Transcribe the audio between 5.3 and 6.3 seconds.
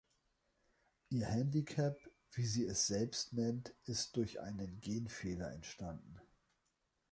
entstanden.